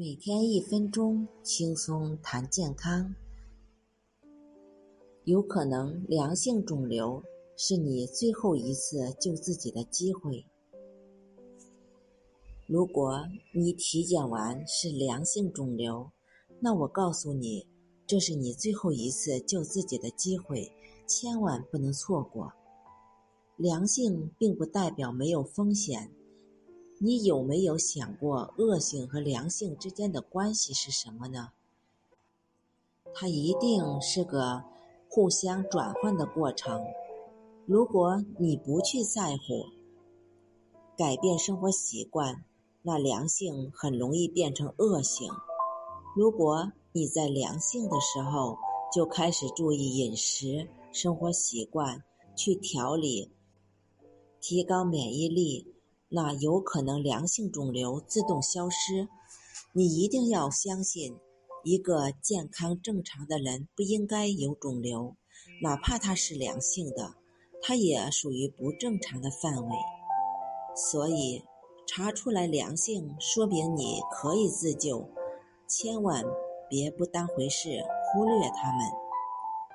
[0.00, 3.16] 每天一分钟，轻松谈健康。
[5.24, 7.20] 有可能良性肿瘤
[7.56, 10.46] 是你最后一次救自己的机会。
[12.68, 16.12] 如果你体检完是良性肿瘤，
[16.60, 17.66] 那我告诉你，
[18.06, 20.70] 这是你最后一次救自己的机会，
[21.08, 22.52] 千万不能错过。
[23.56, 26.12] 良性并不代表没有风险。
[27.00, 31.52] 你有没有想过，恶性和良性之间的关系是什么呢？
[33.14, 34.64] 它一定是个
[35.08, 36.84] 互相转换的过程。
[37.66, 39.66] 如果你不去在乎，
[40.96, 42.44] 改变生活习惯，
[42.82, 45.30] 那良性很容易变成恶性。
[46.16, 48.56] 如果你在良性的时候
[48.92, 52.02] 就开始注意饮食、生活习惯，
[52.34, 53.30] 去调理，
[54.40, 55.74] 提高免疫力。
[56.08, 59.08] 那有可能良性肿瘤自动消失。
[59.72, 61.16] 你一定要相信，
[61.62, 65.16] 一个健康正常的人不应该有肿瘤，
[65.62, 67.14] 哪怕他是良性的，
[67.60, 69.76] 他也属于不正常的范围。
[70.74, 71.44] 所以，
[71.86, 75.08] 查出来良性，说明你可以自救，
[75.68, 76.24] 千万
[76.70, 79.07] 别不当回事，忽略他们。